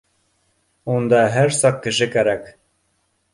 Унда 0.93 1.19
һәр 1.35 1.53
саҡ 1.59 1.77
кеше 1.85 2.09
кәрәк 2.17 2.49